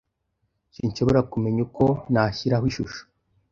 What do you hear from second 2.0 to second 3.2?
nashyiraho ishusho.